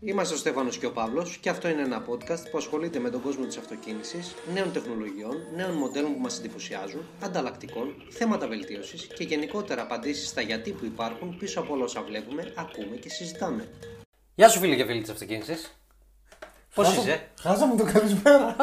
[0.00, 3.22] Είμαστε ο Στέφανος και ο Παύλος και αυτό είναι ένα podcast που ασχολείται με τον
[3.22, 9.82] κόσμο της αυτοκίνησης, νέων τεχνολογιών, νέων μοντέλων που μας εντυπωσιάζουν, ανταλλακτικών, θέματα βελτίωσης και γενικότερα
[9.82, 13.68] απαντήσεις στα γιατί που υπάρχουν πίσω από όλα όσα βλέπουμε, ακούμε και συζητάμε.
[14.34, 15.78] Γεια σου φίλοι και φίλοι της αυτοκίνησης.
[16.74, 18.56] Πώς είσαι; Χάσαμε το καλησπέρα.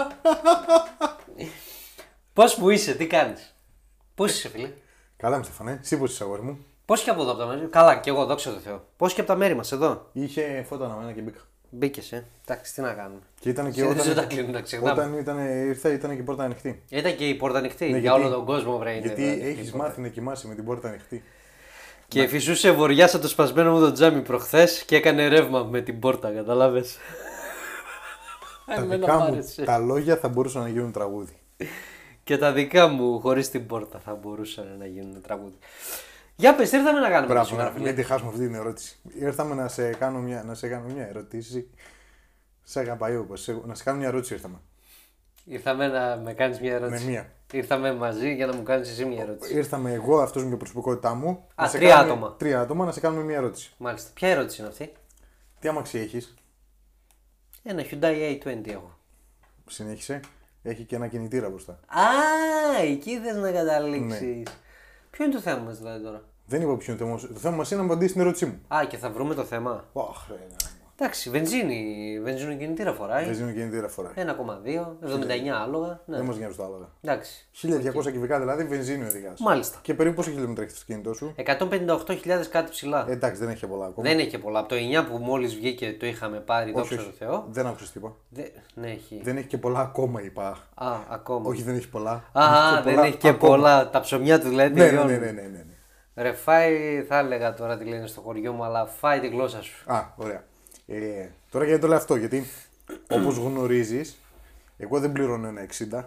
[2.34, 3.56] Πώς που είσαι, τι κάνεις;
[4.16, 4.72] Πώς είσαι φίλε;
[5.18, 5.80] Καλά, με Στεφανέ.
[5.82, 8.26] Εσύ πώς είσαι, αγόρι μου; Πώς και από εδώ από τα μέρη; Καλά, και εγώ,
[8.26, 8.84] δόξα τω Θεώ.
[8.98, 10.10] Πώς και από τα μέρη μας εδώ.
[10.14, 11.40] Είχε φώτα αναμένα και μπήκα.
[11.70, 12.26] Μπήκες, ε.
[12.48, 13.20] Εντάξει, τι να κάνουμε.
[13.40, 14.92] Και ήταν και Σε- όταν, δεν τα κλείνουν, τα ξεχνάμε.
[15.02, 16.84] όταν ήταν, ήρθα, ήταν και η πόρτα ανοιχτή.
[16.90, 18.92] Ήταν και η πόρτα ανοιχτή Ναι, για γιατί- όλο τον κόσμο, βρε.
[18.92, 19.86] είναι Γιατί εδώ ανοιχτή η έχει πόρτα.
[19.88, 21.24] μάθει να κοιμάσαι με την πόρτα ανοιχτή.
[22.08, 26.00] Και φυσούσε βορειά σαν το σπασμένο μου το τζάμι προχθές και έκανε ρεύμα με την
[26.00, 26.84] πόρτα, κατάλαβε.
[28.76, 31.34] τα δικά μου τα λόγια θα μπορούσαν να γίνουν τραγούδι.
[32.24, 35.58] Και τα δικά μου χωρίς την πόρτα θα μπορούσαν να γίνουν τραγούδι.
[36.36, 37.86] Για πες, τι ήρθαμε να κάνουμε Μπράβο, σήμερα, να φίλε.
[37.86, 39.00] μην τη χάσουμε αυτή την ερώτηση.
[39.20, 41.70] Ήρθαμε να σε κάνω μια, να σε κάνω μια ερώτηση.
[42.64, 44.58] Σε αγαπάει όπως, σε- να σε κάνω μια ερώτηση ήρθαμε.
[45.46, 47.04] Ήρθαμε να με κάνεις μια ερώτηση.
[47.06, 47.32] Με μία.
[47.52, 49.54] Ήρθαμε μαζί για να μου κάνεις εσύ μια ερώτηση.
[49.54, 51.30] Ήρθαμε εγώ, αυτός με την προσωπικότητά μου.
[51.56, 52.36] Α, να σε τρία κάνουμε- άτομα.
[52.38, 53.74] Τρία άτομα να σε κάνουμε μια ερώτηση.
[53.78, 54.10] Μάλιστα.
[54.14, 54.92] Ποια ερώτηση είναι αυτή;
[55.60, 56.34] Τι άμαξι έχεις,
[57.64, 58.98] Ένα Hyundai A20 έχω.
[59.68, 60.20] συνέχισε.
[60.64, 61.72] Έχει και ένα κινητήρα μπροστά.
[61.72, 62.02] Α,
[62.82, 64.44] εκεί θες να καταλήξεις.
[65.10, 67.34] Ποιο είναι το θέμα μας δηλαδή τώρα; Δεν είπα ποιο είναι το θέμα.
[67.34, 68.60] Το θέμα μας είναι να απαντήσει την ερώτησή μου.
[68.76, 69.86] Α, και θα βρούμε το θέμα.
[69.94, 70.74] Αχ, ρε, να.
[71.00, 73.34] Εντάξει, βενζίνη, βενζίνο κινητήρα φοράει.
[73.34, 74.12] Δεν κινητήρα φορά.
[74.16, 76.00] 1,2, 79 άλογα.
[76.06, 76.18] Ναι.
[76.18, 76.90] Δεν μας νοιάζει το άλλο.
[77.02, 77.48] Εντάξει.
[77.62, 79.40] 1200 κυβικά δηλαδή βενζίνη οδηγάς.
[79.40, 79.80] Μάλιστα.
[79.82, 81.34] Και περίπου πόσο χιλιόμετρα έχεις το αυτοκίνητό σου;
[82.40, 83.06] 158.000 κάτι ψηλά.
[83.10, 84.10] Ε, εντάξει, δεν έχει και πολλά ακόμα.
[84.10, 84.60] Δεν έχει και πολλά.
[84.60, 87.18] Από το 9 που μόλις βγήκε το είχαμε πάρει, όχι, δόξα τω όχι.
[87.18, 87.46] Θεώ.
[87.50, 88.16] Δεν άκουσες τίποτα.
[88.30, 88.44] Δε...
[88.74, 89.22] Ναι, έχει.
[89.24, 90.58] Δεν έχει και πολλά ακόμα, είπα.
[90.76, 91.50] Α, ακόμα.
[91.50, 92.24] Όχι, δεν έχει πολλά.
[92.32, 92.44] Α,
[92.76, 93.52] και δεν πολλά έχει και ακόμα.
[93.56, 93.90] πολλά.
[93.90, 95.12] Τα ψωμιά του δηλαδή Ναι, ναι, τελειώνουν.
[95.12, 95.74] ναι, ναι, ναι, ναι, ναι.
[96.16, 99.84] Ρε, φάει, θα έλεγα τώρα τι λένε στο χωριό μου, αλλά φάει τη γλώσσα σου.
[99.94, 100.44] Α, ωραία.
[100.88, 102.46] Ε, τώρα γιατί το λέω αυτό, γιατί
[103.10, 104.18] όπως γνωρίζεις,
[104.78, 105.62] εγώ δεν πληρώνω ένα
[105.94, 106.04] 60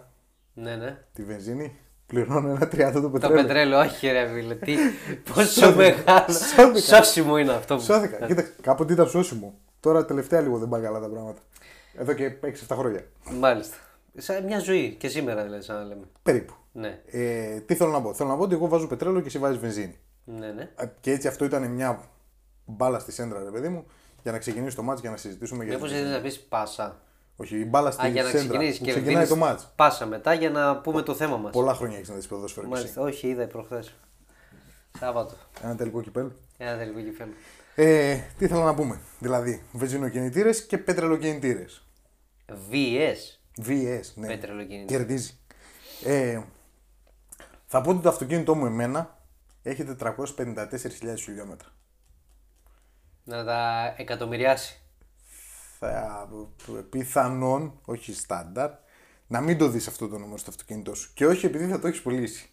[0.53, 0.97] Ναι, ναι.
[1.13, 1.75] τη βενζίνη,
[2.07, 3.41] πληρώνω ένα 30 το Το πετρέλαιο.
[3.43, 4.55] πετρέλαιο, όχι ρε φίλε.
[4.55, 4.75] Τι...
[5.33, 5.75] Πόσο Σώθηκα.
[5.75, 6.33] μεγάλο.
[6.55, 6.95] Σώθηκα.
[7.03, 7.75] Σώσιμο είναι αυτό.
[7.75, 8.25] που- Σώθηκα.
[8.25, 9.53] Κοίτα, κάποτε ήταν σώσιμο.
[9.79, 11.39] Τώρα τελευταία λίγο δεν πάνε καλά τα πράγματα.
[11.97, 13.03] Εδώ και 6-7 χρόνια.
[13.39, 13.75] Μάλιστα.
[14.17, 16.05] Σαν μια ζωή και σήμερα δηλαδή, σαν να λέμε.
[16.23, 16.53] Περίπου.
[16.71, 18.13] Ναι, Ε, τι θέλω να πω.
[18.13, 19.99] Θέλω να πω ότι εγώ βάζω πετρέλαιο και εσύ βάζει βενζίνη.
[20.25, 20.69] ναι, ναι.
[20.75, 22.03] Ε, Και έτσι αυτό ήταν μια
[22.65, 23.85] μπάλα στη σέντρα, ρε παιδί μου,
[24.23, 25.73] για να ξεκινήσει το μάτς για να συζητήσουμε για.
[25.73, 27.01] Μήπω ήθελε να πει πάσα.
[27.35, 28.45] Όχι, η μπάλα στη Α, για να σέντρα.
[28.47, 29.71] ξεκινήσει που και ξεκινάει δίνεις το μάτς.
[29.75, 31.49] Πάσα μετά για να πούμε το θέμα μα.
[31.49, 32.81] Πολλά χρόνια έχει να δει ποδόσφαιρο και εσύ.
[32.81, 33.83] Μάλιστα, όχι, είδα προχθέ.
[34.99, 35.33] Σάββατο.
[35.63, 36.29] Ένα τελικό κυπέλ.
[36.57, 37.35] Ένα τελικό κεφάλαιο.
[37.75, 38.99] Ε, τι θέλω να πούμε.
[39.19, 41.65] Δηλαδή, βενζινοκινητήρε και πετρελοκινητήρε.
[42.71, 43.38] VS.
[43.65, 44.27] VS, ναι.
[44.27, 44.85] Πετρελοκινητήρες.
[44.97, 45.37] Κερδίζει.
[46.03, 46.41] Ε,
[47.65, 49.17] θα πω ότι το αυτοκίνητό μου εμένα
[49.63, 51.67] έχει 454.000 χιλιόμετρα.
[53.23, 54.81] Να τα εκατομμυριάσει.
[55.79, 56.29] Θα,
[56.89, 58.71] πιθανόν, όχι στάνταρ,
[59.27, 61.11] να μην το δεις αυτό το νούμερο στο αυτοκίνητό σου.
[61.13, 62.49] Και όχι επειδή θα το έχεις πουλήσει.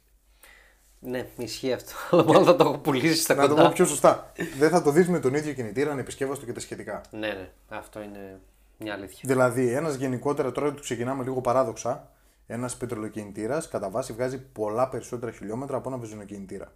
[1.01, 1.93] Ναι, ισχύει αυτό.
[2.11, 3.73] Αλλά μάλλον θα το έχω πουλήσει στα Να το πω κοντά.
[3.73, 4.33] πιο σωστά.
[4.59, 7.01] Δεν θα το δεις με τον ίδιο κινητήρα, ανεπισκεύαστο και τα σχετικά.
[7.11, 7.51] Ναι, ναι.
[7.69, 8.41] Αυτό είναι
[8.79, 9.21] μια αλήθεια.
[9.23, 12.11] Δηλαδή, ένας γενικότερα, τώρα που ξεκινάμε λίγο παράδοξα,
[12.47, 16.73] ένας πετρελοκινητήρα κατά βάση βγάζει πολλά περισσότερα χιλιόμετρα από ένα βενζινοκινητήρα.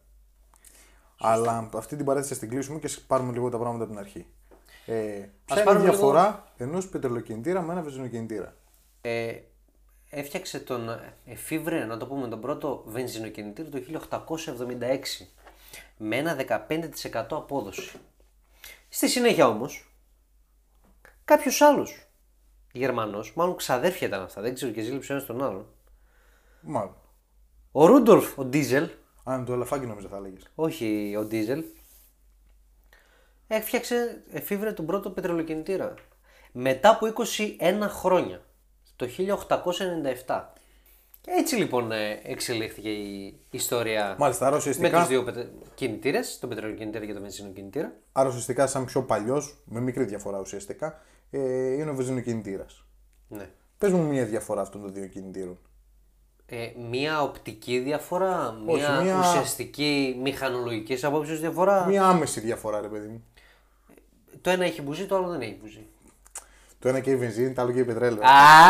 [1.21, 4.01] Αλλά αυτή την παρέτηση θα την κλείσουμε και ας πάρουμε λίγο τα πράγματα από την
[4.03, 4.27] αρχή.
[4.87, 8.55] Ε, ποια είναι η πάρουμε λίγο- διαφορά ενός πετρελοκινητήρα με ένα βενζινοκινητήρα.
[9.01, 9.33] Ε,
[10.11, 15.27] έφτιαξε τον εφήβρε, να το πούμε, τον πρώτο βενζινοκινητήρα το 1876
[15.97, 17.99] με ένα 15% απόδοση.
[18.89, 19.90] Στη συνέχεια όμως,
[21.31, 22.07] κάποιος άλλος
[22.73, 25.67] Γερμανός, μάλλον ξαδέρφια ήταν αυτά, δεν ξέρω και ζήλεψε ένας τον άλλον.
[26.61, 26.97] Μάλλον.
[27.73, 28.89] Ο Ρούντολφ, ο Ντίζελ,
[29.25, 30.37] Αν το ελαφάκι νόμιζα θα έλεγε.
[30.55, 31.65] όχι ο Ντίζελ,
[33.47, 35.95] έφτιαξε, εφήβρε τον πρώτο πετρελοκινητήρα.
[36.53, 38.43] Μετά από 21 χρόνια,
[38.97, 39.07] το
[40.27, 40.45] 1897.
[41.21, 45.51] Και έτσι λοιπόν ε, εξελίχθηκε η ιστορία Μάλιστα, άρα με ουσιαστικά, τους δύο πετε...
[45.75, 47.93] κινητήρες, τον πετρελοκινητήρα και τον βενζινοκινητήρα.
[48.13, 52.67] άρα ουσιαστικά σαν πιο παλιός, με μικρή διαφορά ουσιαστικά, ε, είναι ο βενζινοκινητήρα.
[53.29, 53.49] Ναι.
[53.79, 55.59] Πες μου μια διαφορά αυτών των δύο κινητήρων.
[56.47, 61.87] Ε, μία οπτική διαφορά, Όχι, μία, μία- ουσιαστική μηχανολογικής απόψη διαφορά.
[61.87, 63.25] Μια άμεση διαφορά, ρε παιδί μου.
[64.41, 65.87] Το ένα έχει μπουζί, το άλλο δεν έχει μπουζί.
[66.79, 68.23] Το ένα και η βενζίνη, το άλλο και η πετρέλαιο.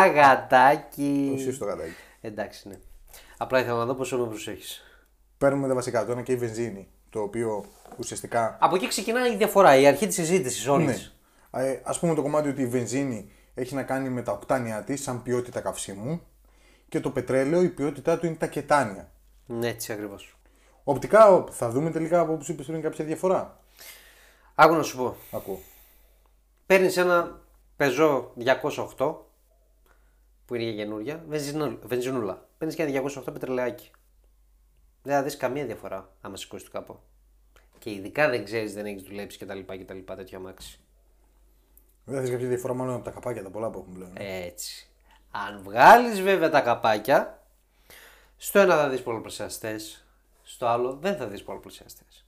[0.02, 1.32] Αγατάκι.
[1.36, 1.92] Εσύ στο κατάκι.
[2.20, 2.78] Εντάξει, ναι.
[3.36, 4.80] Απλά ήθελα να δω πόσο με προσέχει.
[5.38, 6.06] Παίρνουμε τα βασικά.
[6.06, 6.88] Το ένα και η βενζίνη.
[7.10, 7.64] Το οποίο
[7.98, 8.56] ουσιαστικά.
[8.60, 10.86] Από εκεί ξεκινάει η διαφορά, η αρχή της συζήτησης όλης.
[10.86, 11.10] Ναι.
[11.50, 15.02] Ε, ας πούμε το κομμάτι ότι η βενζίνη έχει να κάνει με τα οκτάνια της
[15.02, 16.22] σαν ποιότητα καυσίμου
[16.88, 19.10] και το πετρέλαιο η ποιότητά του είναι τα κετάνια.
[19.46, 20.38] Ναι, έτσι ακριβώς.
[20.84, 23.60] Οπτικά θα δούμε τελικά από όπου σου είπες πριν κάποια διαφορά.
[24.54, 25.16] Άκου να σου πω.
[25.30, 25.60] Ακούω.
[26.66, 27.40] παίρνεις ένα
[27.76, 28.24] Peugeot
[28.96, 29.14] 208
[30.46, 31.78] που είναι για καινούρια, βενζινούλα.
[31.82, 32.48] βενζινούλα.
[32.58, 33.90] Παίρνεις και ένα 208 πετρελαιάκι.
[35.02, 37.02] Δεν θα δεις καμία διαφορά άμα σηκώσει το καπό.
[37.78, 39.58] Και ειδικά δεν ξέρεις, δεν έχεις δουλέψει κτλ.
[39.58, 40.80] κτλ τέτοιο αμάξι.
[42.04, 44.12] Δεν θα δει κάποια διαφορά μόνο από τα καπάκια τα πολλά που έχουν πλέον.
[44.14, 44.88] Έτσι.
[45.30, 47.42] Αν βγάλεις βέβαια τα καπάκια,
[48.36, 50.06] στο ένα θα δεις πολλαπλασιαστές,
[50.42, 52.24] στο άλλο δεν θα δεις πολλαπλασιαστές.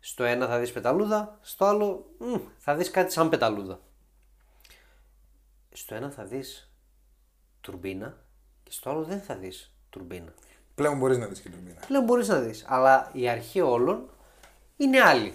[0.00, 3.80] Στο ένα θα δεις πεταλούδα, στο άλλο μ, θα δεις κάτι σαν πεταλούδα.
[5.72, 6.70] Στο ένα θα δεις
[7.60, 8.16] τουρμπίνα
[8.62, 10.32] και στο άλλο δεν θα δεις τουρμπίνα.
[10.74, 11.80] Πλέον μπορείς να δεις και τουρμπίνα.
[11.86, 12.64] Πλέον μπορείς να δεις.
[12.68, 14.10] Αλλά η αρχή όλων
[14.76, 15.34] είναι άλλη.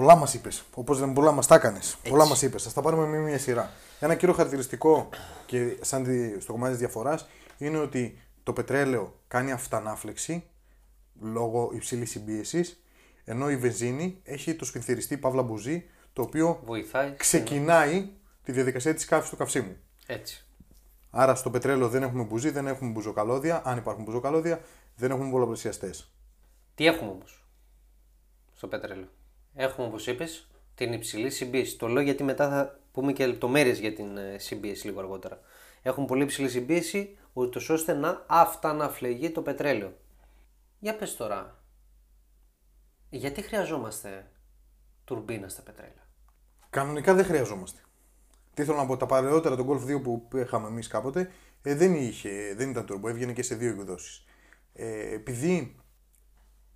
[0.00, 0.64] Πολλά μας είπες.
[0.74, 1.96] Όπως δεν πολλά μας τα έκανες.
[2.08, 2.62] Πολλά μας είπες.
[2.62, 3.70] Θα τα πάρουμε με μία σειρά.
[4.00, 5.08] Ένα κύριο χαρακτηριστικό
[5.46, 10.44] και σαν τη, στο κομμάτι της διαφοράς είναι ότι το πετρέλαιο κάνει αυτανάφλεξη
[11.20, 12.82] λόγω υψηλής συμπίεσης,
[13.24, 17.14] ενώ η βενζίνη έχει το σπινθυριστή παύλα μπουζί, το οποίο Βοηθάει.
[17.16, 18.08] ξεκινάει
[18.42, 19.76] τη διαδικασία της καύση του καυσίμου.
[20.06, 20.46] Έτσι.
[21.10, 23.62] Άρα στο πετρέλαιο δεν έχουμε μπουζί, δεν έχουμε μπουζοκαλώδια.
[23.64, 24.60] Αν υπάρχουν μπουζοκαλώδια,
[24.96, 26.12] δεν έχουμε πολλαπλασιαστές.
[26.74, 27.44] Τι έχουμε όμως
[28.54, 29.08] στο πετρέλαιο;
[29.54, 31.78] Έχουμε όπως είπες την υψηλή συμπίεση.
[31.78, 35.40] Το λέω γιατί μετά θα πούμε και λεπτομέρειες για την ε, συμπίεση λίγο αργότερα.
[35.82, 39.96] Έχουμε πολύ υψηλή συμπίεση, ούτως ώστε να αυταναφλεγεί το πετρέλαιο.
[40.78, 41.62] Για πες τώρα,
[43.08, 44.30] γιατί χρειαζόμαστε
[45.04, 46.08] τουρμπίνα στα πετρέλαια;
[46.70, 47.80] Κανονικά δεν χρειαζόμαστε.
[48.54, 51.30] Τι θέλω να πω, τα παλαιότερα, τον Golf 2 που είχαμε εμείς κάποτε,
[51.62, 54.24] ε, δεν, είχε, δεν ήταν turbo, έβγαινε και σε δύο εκδόσεις.
[54.72, 55.76] Ε, επειδή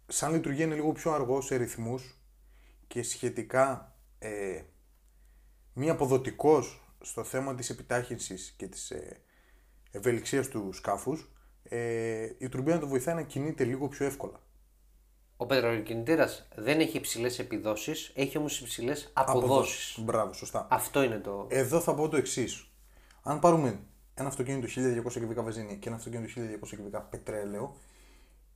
[0.07, 2.24] σαν λειτουργία είναι λίγο πιο αργό σε ρυθμούς
[2.87, 4.63] και σχετικά ε,
[5.73, 9.21] μη αποδοτικός στο θέμα της επιτάχυνσης και της ε,
[9.91, 11.33] ευελιξίας του σκάφους,
[11.63, 14.41] ε, η τουρμπίνα το βοηθάει να κινείται λίγο πιο εύκολα.
[15.37, 19.99] Ο πετρελαιοκινητήρας δεν έχει υψηλές επιδόσεις, έχει όμως υψηλές αποδόσεις.
[20.01, 20.67] Μπράβο, σωστά.
[20.71, 21.47] Αυτό είναι το.
[21.51, 22.69] Εδώ θα πω το εξής.
[23.23, 23.81] Αν πάρουμε
[24.15, 26.33] ένα αυτοκίνητο 1200 κυβικά βενζίνη και ένα αυτοκίνητο
[26.65, 27.77] 1200 κυβικά πετρέλαιο,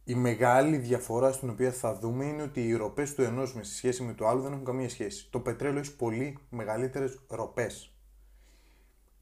[0.09, 4.03] η μεγάλη διαφορά στην οποία θα δούμε είναι ότι οι ροπές του ενός με σχέση
[4.03, 5.29] με το άλλο δεν έχουν καμία σχέση.
[5.31, 7.93] Το πετρέλαιο έχει πολύ μεγαλύτερες ροπές.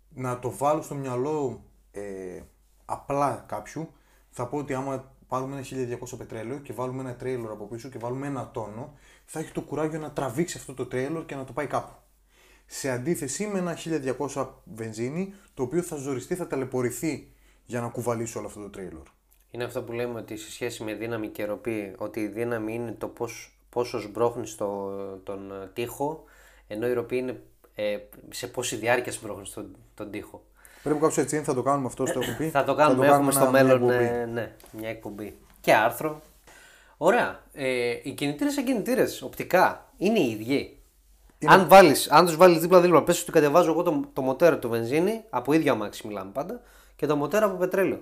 [0.08, 2.40] Να το βάλω στο μυαλό ε,
[2.84, 3.88] απλά κάποιου,
[4.30, 7.98] θα πω ότι άμα πάρουμε ένα 1200 πετρέλαιο και βάλουμε ένα τρέιλορ από πίσω και
[7.98, 8.94] βάλουμε ένα τόνο,
[9.24, 11.92] θα έχει το κουράγιο να τραβήξει αυτό το τρέιλορ και να το πάει κάπου.
[12.66, 13.76] Σε αντίθεση με ένα
[14.32, 17.32] 1200 βενζίνη, το οποίο θα ζοριστεί, θα ταλαιπωρηθεί
[17.64, 19.15] για να κουβαλήσει όλο αυτό το τρέιλορ.
[19.50, 22.94] Είναι αυτό που λέμε ότι σε σχέση με δύναμη και ροπή, ότι η δύναμη είναι
[22.98, 24.90] το πώς, πόσος σμπρώχνει στο,
[25.24, 26.24] τον ε, τοίχο,
[26.66, 27.42] ενώ η ροπή είναι
[27.74, 27.98] ε,
[28.30, 30.42] σε πόση διάρκεια σμπρώχνει τον, τον τοίχο.
[30.82, 32.48] Πρέπει κάπως έτσι, θα το κάνουμε αυτό, στο έχω πει.
[32.58, 34.04] Θα το κάνουμε, έχουμε στο ένα- μια μέλλον εκπομπή.
[34.04, 35.38] ε, ναι, μια εκπομπή.
[35.60, 36.20] Και άρθρο.
[36.96, 37.40] Ωραία.
[37.52, 40.78] Ε, οι κινητήρες σαν κινητήρες, οπτικά, είναι οι ίδιοι.
[41.46, 45.24] Αν, βάλεις, αν τους βάλεις δίπλα-δίπλα, πες ότι κατεβάζω εγώ το, το μοτέρ του βενζίνη,
[45.30, 46.60] από ίδιο αμάξι μιλάμε πάντα,
[46.96, 48.00] και το μοτέρ από πετρέλαιο.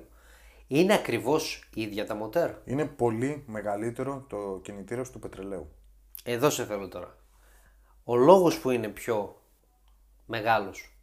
[0.75, 2.55] Είναι ακριβώς ίδια τα μοτέρ.
[2.65, 5.69] Είναι πολύ μεγαλύτερο το κινητήρα του πετρελαίου.
[6.25, 7.17] Εδώ σε θέλω τώρα.
[8.05, 9.43] Ο λόγος που είναι πιο
[10.27, 10.97] μεγάλος,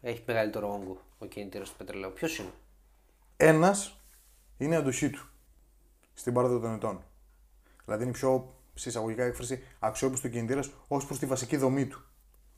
[0.00, 2.12] έχει μεγαλύτερο όγκο ο κινητήρας του πετρελαίου.
[2.12, 2.50] Ποιος είναι;
[3.36, 4.00] Ένας
[4.56, 5.28] είναι η αντοχή του
[6.14, 7.04] στην πάροδο των ετών.
[7.84, 12.04] Δηλαδή είναι η πιο συσσαγωγικά έκφραση αξιόπιστο κινητήρας ως προς τη βασική δομή του.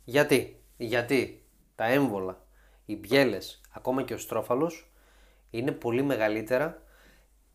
[0.05, 1.45] Γιατί, γιατί
[1.75, 2.47] τα έμβολα,
[2.85, 4.93] οι μπιέλες, ακόμα και ο στρόφαλος
[5.51, 6.83] είναι πολύ μεγαλύτερα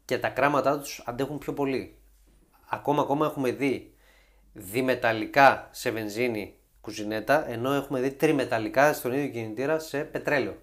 [0.05, 1.97] και τα κράματά τους αντέχουν πιο πολύ.
[2.69, 3.93] Ακόμα ακόμα έχουμε δει
[4.53, 10.61] διμεταλλικά σε βενζίνη κουζινέτα, ενώ έχουμε δει τριμεταλλικά στον ίδιο κινητήρα σε πετρέλαιο.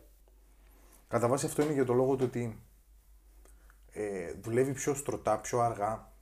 [1.09, 2.63] Κατά βάση αυτό είναι για το λόγο του ότι
[3.93, 6.13] ε, δουλεύει πιο στρωτά, πιο αργά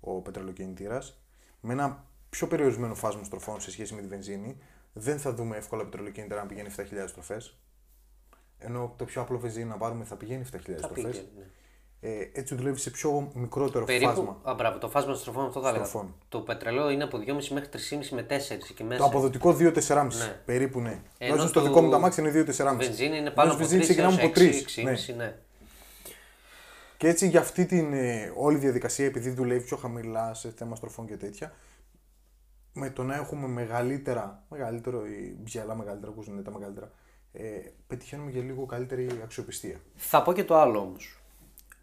[0.00, 1.22] ο πετρελοκινητήρας
[1.60, 4.58] με ένα πιο περιορισμένο φάσμα στροφών σε σχέση με τη βενζίνη.
[4.92, 7.58] Δεν θα δούμε εύκολα πετρελοκίνητρα να πηγαίνει 7.000 στροφές.
[8.64, 10.92] Ενώ το πιο απλό βενζίνη να πάρουμε θα πηγαίνει 7.000 στροφές.
[10.94, 11.44] πήγαινε, ναι.
[12.04, 14.40] Ε, έτσι δουλεύει σε πιο μικρότερο Περίπου, φάσμα.
[14.42, 15.84] α, μπράβο, το φάσμα στροφών αυτό θα έλεγα.
[15.84, 16.14] Στροφών.
[16.28, 19.00] Το πετρελαίο είναι από 2,5 μέχρι 3,5 με 4 και μέσα.
[19.00, 20.40] Το αποδοτικό 2-4,5 Ναι.
[20.44, 20.88] περίπου ναι.
[20.90, 22.76] Ενώ Τουλάχιστον στο το δικό μου το αμάξι είναι 2-4,5.
[22.76, 24.82] Βενζίνη είναι πάνω Ενώ από 3 βενζίνη ξεκινάμε από 3.
[24.82, 24.92] Ναι.
[24.92, 25.36] 6,5 ναι.
[26.96, 31.06] Και έτσι για αυτή την ε, όλη διαδικασία, επειδή δουλεύει πιο χαμηλά σε θέμα στροφών
[31.06, 31.52] και τέτοια,
[32.72, 36.90] με το να έχουμε μεγαλύτερα, μεγαλύτερο η μπιέλα, μεγαλύτερα κουζινέτα, μεγαλύτερα,
[37.32, 37.44] ε,
[37.86, 39.80] πετυχαίνουμε και λίγο καλύτερη αξιοπιστία.
[39.94, 41.20] Θα πω και το άλλο όμως.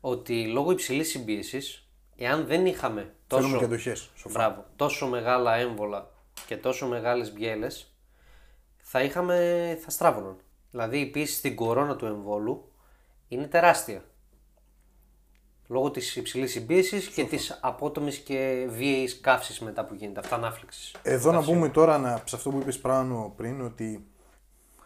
[0.01, 3.95] Ότι λόγω υψηλής συμπίεσης, εάν δεν είχαμε τόσο, Θέλουμε και αντοχέ.
[3.95, 4.29] Σοφά.
[4.29, 6.11] μπράβο, τόσο μεγάλα έμβολα
[6.45, 7.93] και τόσο μεγάλες μπιέλες,
[8.77, 10.37] θα είχαμε, θα στράβωναν.
[10.71, 12.71] Δηλαδή η πίεση στην κορώνα του εμβόλου
[13.27, 14.03] είναι τεράστια.
[15.67, 20.95] Λόγω της υψηλής συμπίεσης και της απότομης και βίαιης καύσης μετά που γίνεται, αυτανάφλεξη.
[21.01, 24.08] Εδώ να πούμε τώρα, να, σε αυτό που είπες πάνω πριν, ότι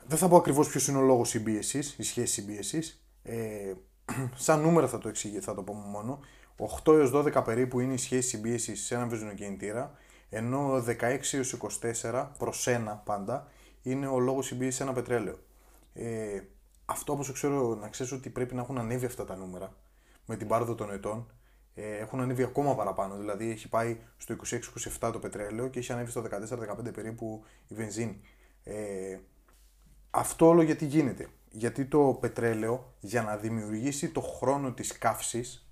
[0.08, 3.04] δεν θα πω ακριβώς ποιος είναι ο λόγος συμπίεσης, η σχέση συμπίεσης.
[3.24, 3.74] Ε,
[4.36, 6.20] σαν νούμερα θα το εξηγήσω, θα το πω μόνο.
[6.84, 9.92] 8 έως 12 περίπου είναι η σχέση συμπίεσης σε έναν βενζινοκινητήρα,
[10.30, 11.58] ενώ 16 έως
[12.02, 13.48] 24 προς ένα πάντα
[13.82, 15.40] είναι ο λόγος συμπίεσης σε ένα πετρέλαιο.
[15.94, 16.42] Ε,
[16.86, 19.76] αυτό όπως ξέρω, να ξέρεις ότι πρέπει να έχουν ανέβει αυτά τα νούμερα
[20.26, 21.32] με την πάροδο των ετών.
[21.76, 24.36] Ε, έχουν ανέβει ακόμα παραπάνω, δηλαδή έχει πάει στο
[25.00, 26.24] 26-27 το πετρέλαιο και έχει ανέβει στο
[26.88, 28.22] 14-15 περίπου η βενζίνη.
[28.64, 29.20] Ε,
[30.16, 31.28] αυτό όλο γιατί γίνεται.
[31.52, 35.68] Γιατί το πετρέλαιο για να δημιουργήσει το χρόνο της καύσης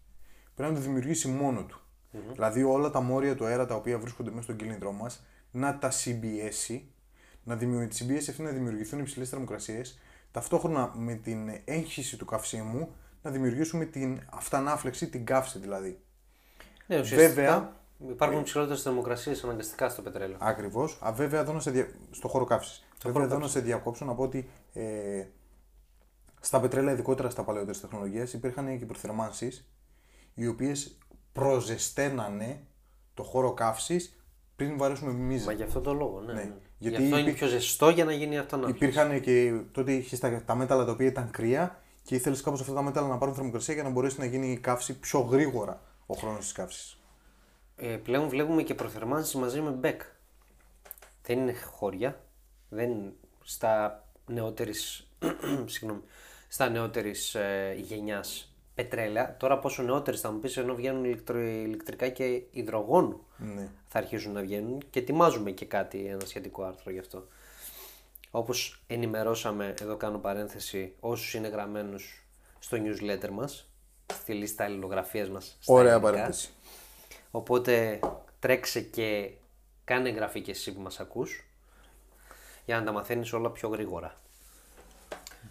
[0.56, 1.80] πρέπει να το δημιουργήσει μόνο του.
[2.32, 5.92] Δηλαδή όλα τα μόρια του αέρα τα οποία βρίσκονται μέσα στον κύλινδρό μας να τα
[5.92, 6.92] συμπιέσει,
[7.44, 10.00] να δημιουργήσει, συμπίεση αυτή να δημιουργηθούν υψηλές θερμοκρασίες,
[10.32, 16.00] ταυτόχρονα με την έγχυση του καυσίμου να δημιουργήσουμε την αυτανάφλεξη, την καύση δηλαδή.
[16.88, 20.38] Ναι, ουσιαστικά βέβαια, υπάρχουν υψηλότερες θερμοκρασίες αναγκαστικά στο πετρέλαιο.
[20.40, 21.00] Ακριβώς.
[21.14, 21.88] Βέβαια, εδώ να σε δια...
[22.12, 22.88] στο χώρο καύσης.
[23.04, 25.26] Βέβαια, εδώ να σε διακόψω να πω ότι ε,
[26.40, 29.68] στα πετρέλαια, ειδικότερα στα παλαιότερες τεχνολογίες, υπήρχαν και προθερμάνσεις
[30.34, 30.98] οι οποίες
[31.32, 32.64] προζεσταίνανε
[33.14, 34.16] το χώρο καύσης
[34.56, 35.46] πριν βαρέσουμε μίζα.
[35.46, 36.34] Μα γι' αυτό το λόγο, ναι.
[36.34, 36.44] ναι.
[36.44, 36.56] ναι.
[36.78, 40.20] Γιατί γι' αυτό είναι πιο ζεστό για να γίνει αυτό να Υπήρχαν και τότε είχες
[40.20, 43.36] τα, τα μέταλλα τα οποία ήταν κρύα και ήθελες κάπως αυτά τα μέταλλα να πάρουν
[43.36, 47.01] θερμοκρασία για να μπορέσει να γίνει η καύση πιο γρήγορα ο χρόνος της καύσης.
[47.82, 50.02] Ε, πλέον βλέπουμε και προθερμάνσεις μαζί με μπέκ.
[51.24, 52.24] Δεν είναι χώρια.
[52.70, 55.08] Δεν στα νεότερης.
[55.66, 56.02] συγγνώμη.
[56.48, 59.36] Στα νεότερης ε, γενιάς πετρέλαια.
[59.40, 63.70] Τώρα πόσο νεότερες θα μου πεις, ενώ βγαίνουν ηλεκτρικά και υδρογόνου ναι.
[63.88, 67.28] θα αρχίσουν να βγαίνουν και ετοιμάζουμε και κάτι, ένα σχετικό άρθρο γι' αυτό.
[68.32, 72.26] Όπως ενημερώσαμε, εδώ κάνω παρένθεση, όσους είναι γραμμένους
[72.60, 73.70] στο newsletter μας,
[74.14, 75.58] στη λίστα αλληλογραφίας μας.
[75.66, 76.50] Ωραία παρένθεση.
[77.32, 78.00] Οπότε
[78.40, 79.32] τρέξε και
[79.84, 81.46] κάνε εγγραφή και εσύ που μας ακούς
[82.66, 84.22] για να τα μαθαίνεις όλα πιο γρήγορα.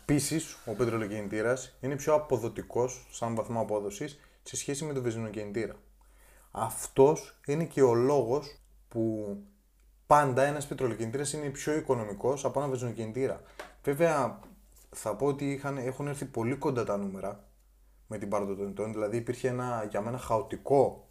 [0.03, 5.77] Επίσης, ο πετρελοκινητήρα είναι πιο αποδοτικός σαν βαθμό απόδοσης σε σχέση με τον βενζινοκινητήρα.
[6.51, 8.59] Αυτός είναι και ο λόγος
[8.89, 9.37] που
[10.07, 13.43] πάντα ένας πετρελοκινητήρα είναι πιο οικονομικός από ένα βενζινοκινητήρα.
[13.83, 14.41] Βέβαια,
[14.91, 17.45] θα πω ότι είχαν, έχουν έρθει πολύ κοντά τα νούμερα
[18.07, 18.93] με την πάροδο των ετών.
[18.93, 21.10] Δηλαδή, υπήρχε ένα για μένα χαοτικό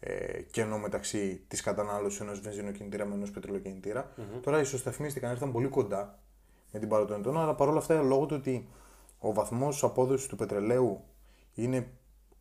[0.00, 4.12] ε, κενό μεταξύ της κατανάλωσης ενός βενζινοκινητήρα με ενός πετρελοκινητήρα.
[4.16, 4.40] Mm-hmm.
[4.42, 6.18] Τώρα ισοσταθμίστηκαν, ήρθαν πολύ κοντά
[6.72, 8.68] με την παρόν των αλλά παρόλα αυτά λόγω του ότι
[9.18, 11.04] ο βαθμός απόδοσης του πετρελαίου
[11.54, 11.88] είναι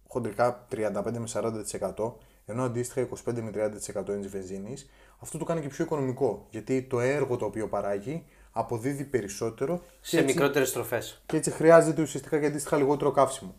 [0.08, 2.12] χοντρικά 35 με 40%,
[2.46, 6.48] ενώ αντίστοιχα 25 με 30% είναι της βενζίνης, αυτό το κάνει και πιο οικονομικό.
[6.50, 9.82] Γιατί το έργο το οποίο παράγει αποδίδει περισσότερο.
[10.02, 11.02] Σε μικρότερες τροφέ.
[11.26, 13.56] Και έτσι χρειάζεται ουσιαστικά και αντίστοιχα λιγότερο καύσιμο.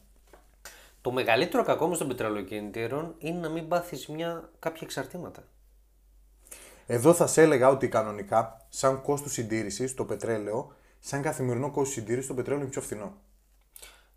[1.09, 5.43] Το μεγαλύτερο κακό με των πετρελοκινητήρων είναι να μην πάθεις μια κάποια εξαρτήματα.
[6.87, 12.27] Εδώ θα σε έλεγα ότι κανονικά, σαν κόστος συντήρησης, το πετρέλαιο, σαν καθημερινό κόστος συντήρησης,
[12.27, 13.17] το πετρέλαιο είναι πιο φθηνό.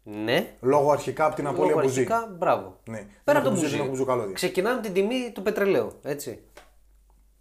[0.03, 0.53] Ναι.
[0.62, 2.00] Λόγω αρχικά από την απώλεια μπουζί.
[2.00, 2.79] Αρχικά, μπράβο.
[2.89, 3.07] Ναι.
[3.24, 4.33] Πέρα από το μπουζί.
[4.33, 6.43] Ξεκινάμε την τιμή του πετρελαίου, έτσι.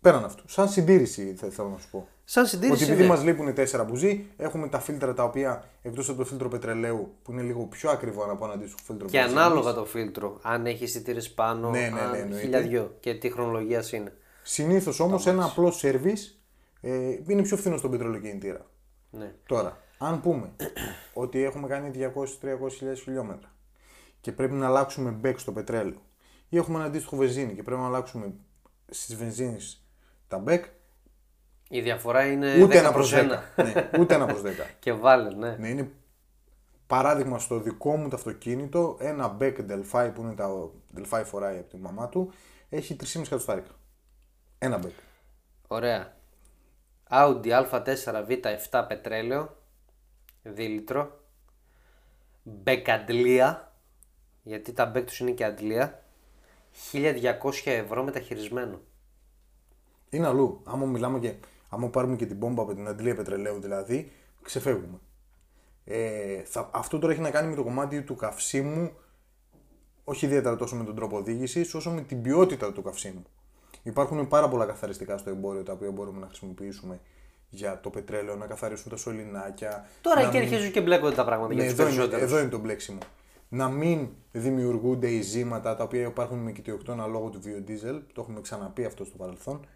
[0.01, 0.49] Πέραν αυτού.
[0.49, 2.09] Σαν συντήρηση θα θέλω να σου πω.
[2.33, 2.83] Σαν συντήρηση.
[2.83, 3.09] Ότι επειδή ναι.
[3.09, 7.33] μας λείπουν τέσσερα μπουζί, έχουμε τα φίλτρα τα οποία εκτός από το φίλτρο πετρελαίου που
[7.33, 10.39] είναι λίγο πιο ακριβό από ένα αντίστοιχο φίλτρο Και ανάλογα το φίλτρο.
[10.43, 14.17] Αν έχει εισιτήρε πάνω, ναι, ναι, ναι, ναι, χιλιαδιό και τι χρονολογίας είναι.
[14.43, 16.35] Συνήθως όμως ένα απλό service
[16.81, 18.67] ε, είναι πιο φθηνό στον πετρελοκινητήρα.
[19.11, 19.35] Ναι.
[19.47, 20.53] Τώρα, αν πούμε
[21.13, 23.53] ότι έχουμε κάνει 200-300 χιλιόμετρα
[24.21, 26.03] και πρέπει να αλλάξουμε μπεκ στο πετρέλαιο
[26.49, 28.33] ή έχουμε ένα αντίστοιχο βενζίνη και πρέπει να αλλάξουμε
[28.91, 29.85] στις βενζίνες
[30.29, 30.65] τα μπεκ.
[31.73, 33.23] Η διαφορά είναι ούτε ένα προς 10.
[33.57, 34.47] ναι, ούτε ένα προς 10.
[34.79, 35.57] και βάλε, ναι.
[35.59, 35.69] ναι.
[35.69, 35.91] Είναι
[36.87, 41.71] παράδειγμα στο δικό μου το αυτοκίνητο, ένα μπεκ Delphi που είναι τα Delphi φοράει από
[41.71, 42.33] τη μαμά του,
[42.69, 43.71] έχει 3,5 εκατοστάρικα.
[44.59, 44.93] Ένα μπεκ.
[45.69, 46.17] Ωραία.
[47.11, 49.57] Audi A4 B7 πετρέλαιο,
[50.43, 51.21] δίλιτρο.
[52.43, 53.73] Μπεκ αντλία,
[54.43, 56.03] γιατί τα μπεκ τους είναι και αντλία.
[56.93, 57.33] 1200
[57.65, 58.81] ευρώ μεταχειρισμένο.
[60.11, 60.63] Είναι αλλού.
[60.65, 61.35] Άμα μιλάμε και,
[61.71, 64.13] άμα πάρουμε και την πόμπα από την αντλία πετρελαίου δηλαδή,
[64.43, 64.99] ξεφεύγουμε.
[65.85, 68.93] Ε, θα, αυτό τώρα έχει να κάνει με το κομμάτι του καυσίμου,
[70.05, 73.23] όχι ιδιαίτερα τόσο με τον τρόπο οδήγησης, όσο με την ποιότητα του καυσίμου.
[73.83, 77.01] Υπάρχουν πάρα πολλά καθαριστικά στο εμπόριο τα οποία μπορούμε να χρησιμοποιήσουμε
[77.49, 79.87] για το πετρέλαιο, να καθαρίσουν τα σωληνάκια.
[80.01, 80.41] Τώρα εκεί μην...
[80.41, 82.99] αρχίζουν και μπλέκονται τα πράγματα ναι, για τους εδώ, εδώ είναι το μπλέξιμο.
[83.49, 88.41] Να μην δημιουργούνται οι ζήματα τα οποία υπάρχουν με κοιτιοκτώνα λόγω του βιοντίζελ, το έχουμε
[88.41, 89.67] ξαναπεί αυτό στο παρελθόν,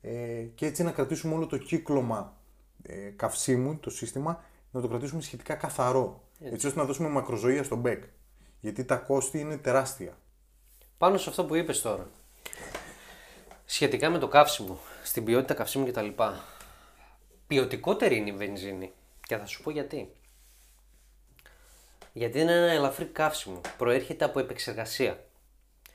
[0.00, 2.36] ε, και έτσι να κρατήσουμε όλο το κύκλωμα
[2.82, 6.22] ε, καυσίμου, το σύστημα, να το κρατήσουμε σχετικά καθαρό.
[6.40, 6.54] Έτσι.
[6.54, 8.02] έτσι ώστε να δώσουμε μακροζωία στο μπέκ.
[8.60, 10.16] Γιατί τα κόστη είναι τεράστια.
[10.98, 12.08] Πάνω σε αυτό που είπες τώρα,
[13.64, 16.08] σχετικά με το καύσιμο, στην ποιότητα καυσίμου κτλ.
[17.46, 18.92] Ποιοτικότερη είναι η βενζίνη.
[19.26, 20.12] Και θα σου πω γιατί.
[22.12, 23.60] Γιατί είναι ένα ελαφρύ καύσιμο.
[23.78, 25.24] Προέρχεται από επεξεργασία.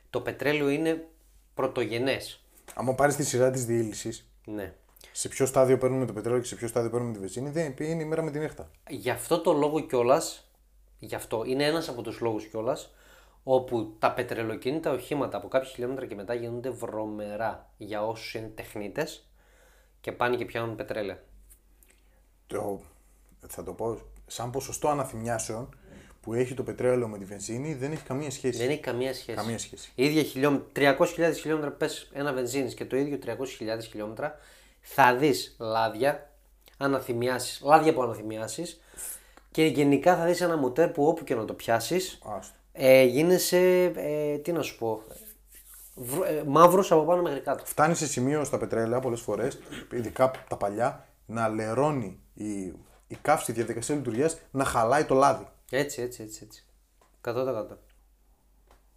[0.09, 1.07] Το πετρέλαιο είναι
[1.53, 2.42] πρωτογενές.
[2.73, 4.73] Αν πάρεις τη σειρά της διήλυσης, Ναι.
[5.11, 8.01] σε ποιο στάδιο παίρνουμε το πετρέλαιο και σε ποιο στάδιο παίρνουμε τη βενζίνη, δεν είναι
[8.01, 8.69] η μέρα με τη νύχτα.
[8.89, 10.51] Γι' αυτό το λόγο κιόλας,
[10.99, 12.93] γι' αυτό είναι ένας από τους λόγους κιόλας,
[13.43, 19.27] όπου τα πετρελοκίνητα οχήματα από κάποια χιλιόμετρα και μετά γίνονται βρωμερά για όσους είναι τεχνίτες
[20.01, 21.23] και πάνε και πιάνουν πετρέλαια.
[22.47, 22.81] Το,
[23.47, 25.77] θα το πω, σαν ποσοστό αναθυμιάσεων
[26.23, 28.57] που έχει το πετρέλαιο με τη βενζίνη δεν έχει καμία σχέση.
[28.57, 29.37] Δεν έχει καμία σχέση.
[29.37, 29.91] Καμία σχέση.
[29.95, 33.33] Η ίδια χιλιόμετρα, 300.000 χιλιόμετρα πες ένα βενζίνης και το ίδιο 300.000
[33.89, 34.35] χιλιόμετρα
[34.81, 36.29] θα δεις λάδια,
[36.77, 38.81] αναθυμιάσεις, λάδια που αναθυμιάσεις
[39.51, 42.55] και γενικά θα δεις ένα μοτέρ που όπου και να το πιάσεις Άστο.
[42.71, 45.03] ε, γίνεσαι, ε, τι να σου πω,
[45.95, 47.65] βρ- ε, μαύρος από πάνω μέχρι κάτω.
[47.65, 49.59] Φτάνει σε σημείο στα πετρέλαια πολλές φορές,
[49.93, 52.53] ειδικά τα παλιά, να λερώνει η,
[53.07, 55.47] η καύση, η διαδικασία λειτουργίας να χαλάει το λάδι.
[55.77, 56.43] Έτσι, έτσι, έτσι.
[56.43, 56.65] έτσι.
[57.21, 57.65] 100%.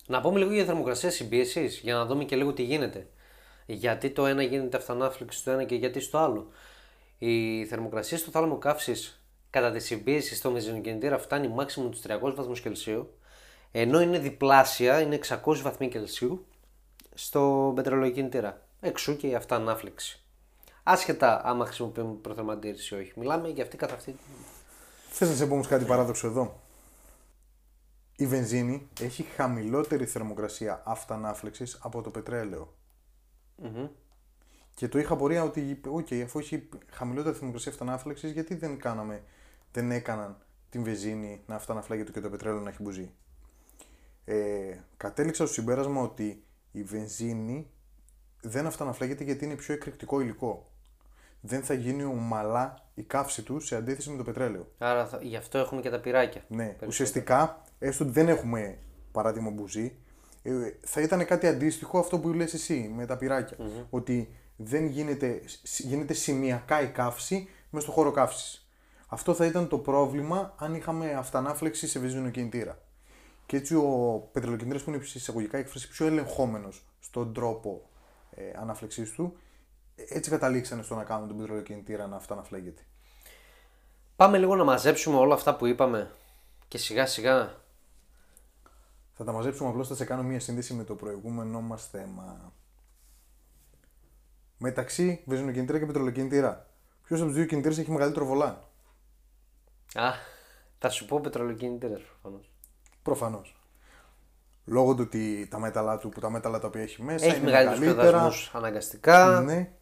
[0.07, 3.09] Να πούμε λίγο για θερμοκρασία συμπίεσης για να δούμε και λίγο τι γίνεται.
[3.67, 6.49] Γιατί το ένα γίνεται αυτανάφλεξη στο ένα και γιατί στο άλλο.
[7.19, 12.61] Η θερμοκρασία στο θάλαμο καύσης κατά τη συμπίεση στο μεζινοκινητήρα φτάνει maximum τους 300 βαθμούς
[12.61, 13.15] Κελσίου,
[13.73, 16.47] ενώ είναι διπλάσια, είναι 600 βαθμοί Κελσίου
[17.15, 18.67] στο πετρελαιοκινητήρα.
[18.81, 20.21] Εξού και η αυτανάφλεξη.
[20.83, 23.13] Άσχετα άμα χρησιμοποιούμε προθερμαντήρηση ή όχι.
[23.17, 24.17] Μιλάμε για αυτή καθ' αυτή.
[25.11, 26.61] Θες να σε πω όμως κάτι παράδοξο εδώ;
[28.17, 32.75] Η βενζίνη έχει χαμηλότερη θερμοκρασία αυτανάφλεξης από το πετρέλαιο.
[34.75, 39.23] Και το είχα απορία ότι, οκ, αφού έχει χαμηλότερη θερμοκρασία αυτανάφλεξης, γιατί δεν κάναμε,
[39.73, 40.39] δεν έκαναν
[40.71, 43.11] την βενζίνη να αυταναφλέγεται και το πετρέλαιο να έχει μπουζί.
[44.25, 47.71] Ε, κατέληξα στο συμπέρασμα ότι η βενζίνη
[48.41, 50.71] δεν αυταναφλέγεται γιατί είναι πιο εκρηκτικό υλικό.
[51.47, 54.67] Δεν θα γίνει ομαλά η καύση του σε αντίθεση με το πετρέλαιο.
[54.79, 56.45] Άρα θα- γι' αυτό έχουμε και τα πυράκια.
[56.49, 58.79] Ναι, ουσιαστικά, έστω ότι δεν έχουμε
[59.13, 59.97] παράδειγμα μπουζί,
[60.43, 63.57] ε, θα ήταν κάτι αντίστοιχο αυτό που λες εσύ με τα πυρακια
[63.91, 68.69] Ότι δεν γίνεται, σ- γίνεται σημειακά η καύση μέσα στο χώρο καύσης.
[69.09, 72.79] Αυτό θα ήταν το πρόβλημα αν είχαμε αυτανάφλεξη σε βενζινοκινητήρα.
[73.47, 77.89] Και έτσι ο πετρελοκινητήρας που είναι σε εισαγωγικά έκφραση πιο ελεγχόμενος στον τρόπο
[78.35, 79.46] ε, ανάφλεξής του, ε,
[79.97, 82.83] έτσι καταλήξανε στο να κάνουν τον πετρελοκινητήρα να αυταναφλέγεται.
[84.17, 86.11] Πάμε λίγο να μαζέψουμε όλα αυτά που είπαμε
[86.69, 87.55] και σιγά σιγά
[89.15, 92.53] Θα τα μαζέψουμε απλώς θα σε κάνω μία σύνδεση με το προηγούμενο μας θέμα.
[94.59, 96.67] Μεταξύ βενζινοκινητήρα και πετρελοκινητήρα.
[97.07, 98.59] Ποιος από τους δύο κινητήρες έχει μεγαλύτερο βολάν;
[99.95, 100.11] Α,
[100.79, 102.51] θα σου πω πετρελοκινητήρες προφανώς.
[103.03, 103.57] Προφανώς.
[104.65, 107.45] Λόγω του ότι τα μέταλλα του, που τα μέταλλα τα οποία έχει μέσα Έχει είναι
[107.45, 108.11] μεγαλύτερους μεγαλύτερα.
[108.11, 109.41] παιδασμούς αναγκαστικά.
[109.41, 109.76] Ναι.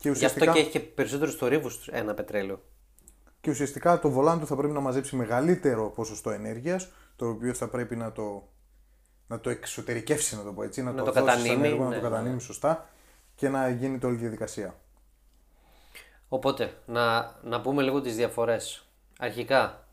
[0.00, 2.62] Και Γι' αυτό ουσιαστικά, και έχει και περισσότερους θορύβους του ένα πετρέλαιο.
[3.40, 7.68] και ουσιαστικά το βολάν του θα πρέπει να μαζέψει μεγαλύτερο ποσοστό ενέργειας, το οποίο θα
[7.68, 8.48] πρέπει να το,
[9.26, 12.00] να το εξωτερικεύσει, να το πω έτσι, να, το δώσει σαν κατανείμει, έργο, ναι, να
[12.00, 12.08] το ναι.
[12.08, 12.88] κατανείμει σωστά
[13.34, 14.74] και να γίνεται όλη η διαδικασία.
[16.28, 18.86] Οπότε, να, να πούμε λίγο τις διαφορές.
[19.18, 19.86] Αρχικά,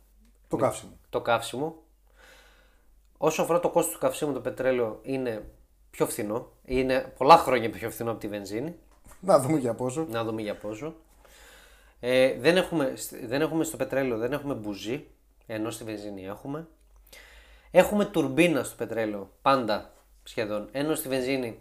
[0.48, 0.98] Το καύσιμο.
[1.10, 1.76] το καύσιμο.
[3.17, 5.50] Όσο αφορά το κόστος του καυσίμου, το πετρέλαιο είναι
[5.91, 6.52] πιο φθηνό.
[6.65, 8.76] Είναι πολλά χρόνια πιο φθηνό από τη βενζίνη.
[9.19, 10.08] Να δούμε για πόσο.
[10.10, 10.93] Να δούμε για πόσο.
[11.99, 12.93] Ε, δεν, έχουμε,
[13.27, 15.06] δεν έχουμε στο πετρέλαιο, δεν έχουμε μπουζί,
[15.45, 16.67] ενώ στη βενζίνη έχουμε.
[17.71, 21.60] Έχουμε τουρμπίνα στο πετρέλαιο, πάντα σχεδόν, ενώ στη βενζίνη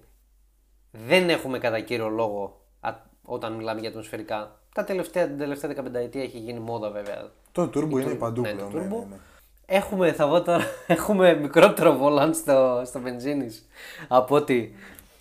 [0.91, 2.93] δεν έχουμε κατά κύριο λόγο α,
[3.23, 4.61] όταν μιλάμε για ατμοσφαιρικά.
[4.75, 7.31] Τα τελευταία, την τελευταία 15 ετία έχει γίνει μόδα βέβαια.
[7.53, 8.71] Το turbo είναι παντού ναι, πλέον.
[8.73, 8.91] το Ναι, turbo.
[8.91, 9.17] ναι, ναι.
[9.67, 13.67] Έχουμε, θα πω τώρα, έχουμε μικρότερο βολάν στο, στο βενζίνης
[14.09, 14.75] από ότι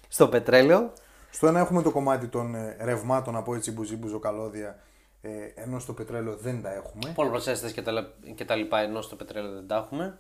[0.08, 0.92] στο πετρέλαιο.
[1.36, 4.80] Στο ένα έχουμε το κομμάτι των ε, ρευμάτων από έτσι μπουζί, μπουζοκαλώδια,
[5.22, 7.12] ε, ενώ στο πετρέλαιο δεν τα έχουμε.
[7.16, 10.18] Πολυπροσέστες και τα, λα- και τα λοιπά ενώ στο πετρέλαιο δεν τα έχουμε.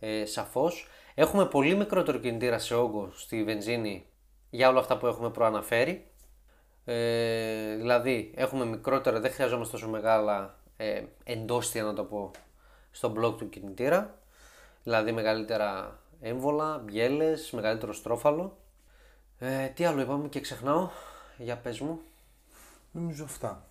[0.00, 0.88] Ε, σαφώς.
[1.14, 4.06] Έχουμε πολύ μικρότερο κινητήρα σε όγκο στη βενζίνη
[4.50, 6.06] για όλα αυτά που έχουμε προαναφέρει.
[6.84, 12.30] Ε, δηλαδή έχουμε μικρότερα, δεν χρειαζόμαστε τόσο μεγάλα ε, εντόστια να το πω
[12.90, 14.18] στο μπλοκ του κινητήρα.
[14.82, 18.56] Δηλαδή μεγαλύτερα έμβολα, μπιέλες, μεγαλύτερο στρόφαλο.
[19.42, 20.88] Ε, τι άλλο είπαμε και ξεχνάω,
[21.36, 22.00] για πες μου.
[22.92, 23.64] Νομίζω αυτά.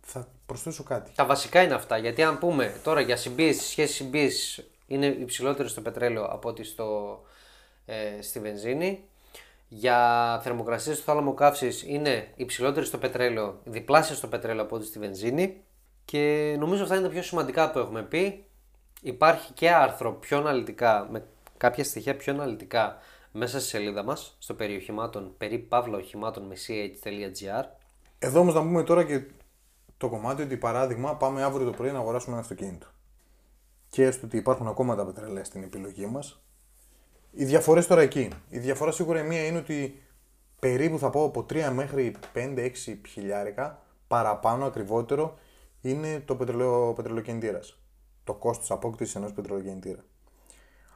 [0.00, 1.10] Θα προσθέσω κάτι.
[1.14, 1.96] Τα βασικά είναι αυτά.
[1.96, 7.20] Γιατί αν πούμε τώρα για συμπίεση, σχέση συμπίεσης είναι υψηλότερη στο πετρέλαιο από ότι στο,
[7.86, 9.04] ε, στη βενζίνη.
[9.68, 14.98] Για θερμοκρασία στο θάλαμο καύσης είναι υψηλότερη στο πετρέλαιο, διπλάσια στο πετρέλαιο από ό,τι στη
[14.98, 15.62] βενζίνη.
[16.04, 18.44] Και νομίζω αυτά είναι τα πιο σημαντικά που έχουμε πει.
[19.00, 21.24] Υπάρχει και άρθρο πιο αναλυτικά, με
[21.56, 22.98] κάποια στοιχεία πιο αναλυτικά
[23.32, 27.64] μέσα στη σελίδα μας, στο περιοχημάτων, περί παύλα οχημάτων με ch.gr.
[28.18, 29.24] Εδώ όμως να πούμε τώρα και
[29.96, 32.86] το κομμάτι ότι παράδειγμα πάμε αύριο το πρωί να αγοράσουμε ένα αυτοκίνητο.
[33.88, 36.42] Και έστω ότι υπάρχουν ακόμα τα πετρελαία στην επιλογή μας.
[37.30, 38.20] Οι διαφορές τώρα εκεί.
[38.20, 38.36] είναι.
[38.48, 40.02] Η διαφορά σίγουρα η μία είναι ότι
[40.58, 42.70] περίπου θα πω από 3 μέχρι 5-6
[43.08, 45.38] χιλιάρικα παραπάνω ακριβότερο
[45.80, 47.78] είναι το πετρελαίο, πετρελοκινητήρας.
[48.24, 50.04] Το κόστος απόκτησης ενός πετρελοκινητήρα.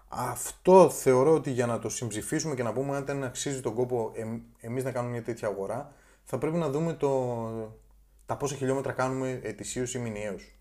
[0.09, 4.12] Αυτό θεωρώ ότι για να το συμψηφίσουμε και να πούμε αν δεν αξίζει τον κόπο
[4.14, 5.92] εμ, εμείς να κάνουμε μια τέτοια αγορά,
[6.25, 7.79] θα πρέπει να δούμε το,
[8.27, 10.55] τα πόσα χιλιόμετρα κάνουμε ετησίως ή μηνιαίως.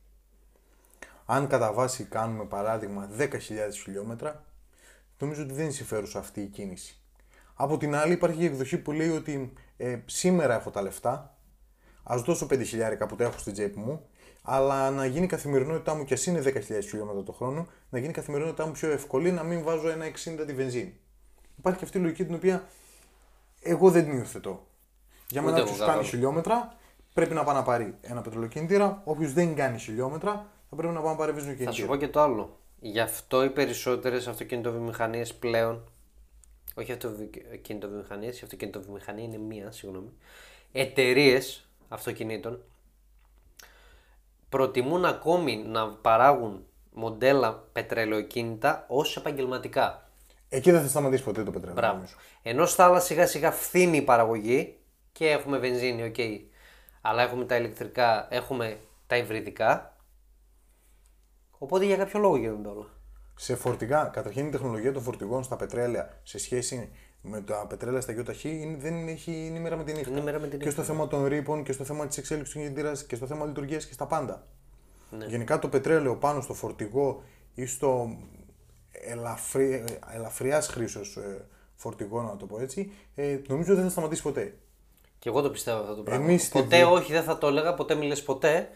[1.26, 3.30] Αν κατά βάση κάνουμε παράδειγμα 10.000
[3.84, 4.44] χιλιόμετρα,
[5.20, 7.00] νομίζω ότι δεν είναι συμφέρουσα αυτή η κίνηση.
[7.54, 11.38] Από την άλλη υπάρχει η εκδοχή που λέει ότι ε, σήμερα έχω τα λεφτά,
[12.04, 12.66] ας δώσω 5.000
[13.08, 14.06] που τα έχω στην τσέπη μου,
[14.48, 18.10] αλλά να γίνει η καθημερινότητά μου και ας είναι 10.000 χιλιόμετρα το χρόνο, να γίνει
[18.12, 21.00] η καθημερινότητά μου πιο εύκολη, να μην βάζω ένα 60 τη βενζίνη.
[21.58, 22.64] Υπάρχει και αυτή η λογική την οποία
[23.62, 24.68] εγώ δεν την υιοθετώ.
[25.30, 26.16] Για μένα, Ούτε όποιος εγώ κάνει καθόλου.
[26.16, 26.76] χιλιόμετρα
[27.14, 29.02] πρέπει να πάει να πάρει ένα πετρελοκίνητήρα.
[29.04, 30.32] Όποιος δεν κάνει χιλιόμετρα
[30.70, 31.88] θα πρέπει να πάει να πάρει Θα σου βενζοκίνητήρα.
[31.88, 32.60] πω και το άλλο.
[32.80, 35.84] Γι' αυτό οι περισσότερες αυτοκινητοβιομηχανίες πλέον.
[36.76, 40.10] Όχι αυτοκινητοβιομηχανίες, η αυτοκινητοβιομηχανία είναι μία, συγγνώμη.
[40.72, 42.64] Εταιρείες αυτοκινήτων
[44.50, 50.10] προτιμούν ακόμη να παράγουν μοντέλα πετρελαιοκίνητα ως επαγγελματικά.
[50.50, 51.76] Εκεί δεν θα σταματήσει ποτέ το πετρέλαιο.
[51.76, 51.96] Μπράβο.
[51.96, 52.16] νομίζω.
[52.42, 54.78] Ενώ στα άλλα σιγά σιγά φθίνει η παραγωγή
[55.12, 56.16] και έχουμε βενζίνη, οκ.
[57.02, 59.98] Αλλά έχουμε τα ηλεκτρικά, έχουμε τα υβριδικά.
[61.58, 62.90] Οπότε για κάποιο λόγο γίνονται όλα.
[63.36, 66.92] Σε φορτηγά, καταρχήν η τεχνολογία των φορτηγών στα πετρέλαια σε σχέση
[67.28, 70.10] με τα πετρέλαια στα ΙΧ είναι, δεν έχει, είναι μέρα με τη νύχτα.
[70.10, 72.60] Είναι μέρα με τη Και στο θέμα των ρύπων και στο θέμα της εξέλιξης του
[72.60, 74.48] κινητήρας και στο θέμα λειτουργίας και στα πάντα.
[75.10, 75.26] Ναι.
[75.26, 78.18] Γενικά το πετρέλαιο πάνω στο φορτηγό ή στο
[78.92, 79.84] ελαφρύ,
[80.14, 81.18] ελαφριάς χρήσεως
[81.76, 84.54] φορτηγό, να το πω έτσι, ε, νομίζω δεν θα σταματήσει ποτέ.
[85.20, 86.24] Και εγώ το πιστεύω αυτό το πράγμα.
[86.24, 88.70] Εμείς στη ποτέ Βι- όχι, δεν θα το έλεγα, ποτέ μη λες ποτέ.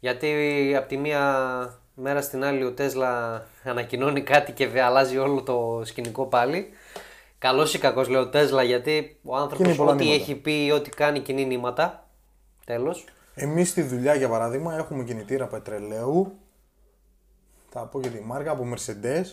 [0.00, 5.42] Γιατί από τη μία μέρα στην άλλη ο Τέσλα ανακοινώνει κάτι και δε αλλάζει όλο
[5.42, 6.68] το σκηνικό πάλι.
[7.38, 10.22] Καλός ή κακός λέω Τέσλα γιατί ο Κινεί άνθρωπο πολλά ό,τι νήματα.
[10.22, 12.08] έχει πει, ό,τι κάνει κινεί νήματα.
[12.66, 13.04] Τέλος.
[13.34, 16.38] Εμείς στη δουλειά, για παράδειγμα, έχουμε κινητήρα πετρελαίου.
[17.70, 19.24] Θα πω για τη μάρκα από Mercedes,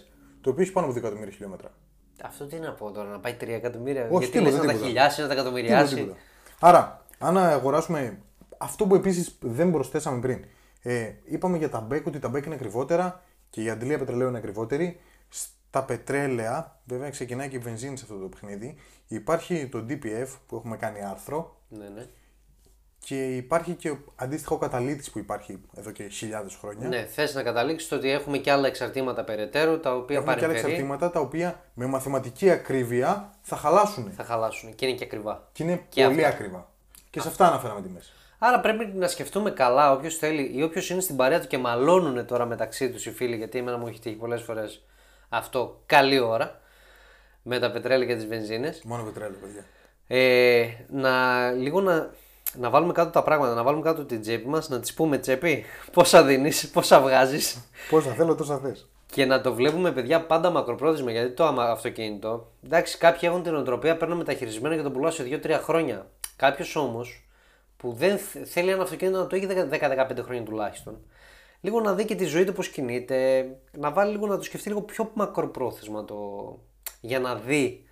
[0.42, 1.72] το οποίο έχει πάνω από 2 εκατομμύρια χιλιόμετρα.
[2.24, 4.08] Αυτό τι να πω τώρα, να πάει 3 εκατομμύρια.
[4.12, 4.86] Όχι, γιατί τίποτα, λες να τα τίποτα.
[4.88, 5.96] χιλιάσει, να τα Τίποτα, εκατομμυριάσει.
[5.96, 6.18] τίποτα.
[6.60, 8.18] Άρα, αν αγοράσουμε
[8.58, 10.46] αυτό που επίσης δεν προσθέσαμε πριν.
[10.82, 14.38] Ε, είπαμε για τα μπέκ ότι τα μπέκ είναι ακριβότερα και η αντιλία πετρελαίου είναι
[14.38, 15.00] ακριβότερη.
[15.75, 18.75] Στα πετρέλαια, βέβαια ξεκινάει και η βενζίνη σε αυτό το παιχνίδι.
[19.07, 22.05] Υπάρχει το DPF που έχουμε κάνει άρθρο Ναι, ναι.
[22.99, 26.88] και υπάρχει και ο αντίστοιχο καταλήτης που υπάρχει εδώ και χιλιάδες χρόνια.
[26.88, 30.47] Ναι, θες να καταλήξεις ότι έχουμε και άλλα εξαρτήματα περαιτέρω τα οποία Έχουμε και άλλα
[30.47, 34.12] παρεμφερεί εξαρτήματα τα οποία με μαθηματική ακρίβεια θα χαλάσουν.
[34.12, 35.49] θα χαλάσουν και είναι και ακριβά.
[35.51, 36.36] Και είναι Και πολύ αυτά.
[36.36, 36.69] ακριβά.
[37.09, 38.01] Και σε αυτά αναφέραμε τιμέ.
[38.38, 42.25] Άρα πρέπει να σκεφτούμε καλά όποιος θέλει ή όποιος είναι στην παρέα του και μαλώνουν
[42.25, 44.83] τώρα μεταξύ τους οι φίλοι, γιατί εμένα μου έχει τύχει πολλές φορές
[45.38, 46.60] αυτό καλή ώρα
[47.41, 48.82] με τα πετρέλαια και τις βενζίνες.
[48.86, 49.63] Μόνο πετρέλαιο, παιδιά.
[50.08, 52.10] Ε, να, λίγο να,
[52.58, 55.65] να βάλουμε κάτω τα πράγματα, να βάλουμε κάτω την τσέπη μας, να της πούμε τσέπη,
[55.91, 57.58] πόσα δίνεις, πόσα βγάζεις.
[57.89, 58.88] Πόσα θέλω, τόσα θες.
[59.12, 61.12] Και να το βλέπουμε, παιδιά, πάντα μακροπρόθεσμα.
[61.12, 62.52] Γιατί το άμα αυτοκίνητο.
[62.65, 66.08] Εντάξει, κάποιοι έχουν την οτροπία, παίρνουν μεταχειρισμένο και το πουλάω σε 2-3 χρόνια.
[66.36, 67.26] Κάποιος όμως
[67.78, 70.98] που δεν θ- θέλει ένα αυτοκίνητο να το έχει 10-15 χρόνια τουλάχιστον.
[71.65, 73.45] Λίγο να δει και τη ζωή του πώς κινείται.
[73.71, 76.15] Να βάλει λίγο να το σκεφτεί λίγο πιο μακροπρόθεσμα το.
[77.02, 77.86] για να δει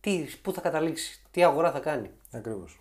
[0.00, 2.10] τι, πού θα καταλήξει, τι αγορά θα κάνει.
[2.32, 2.80] Ακριβώς.